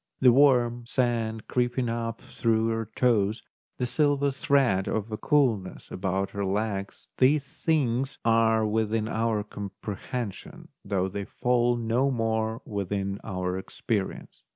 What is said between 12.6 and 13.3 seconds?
within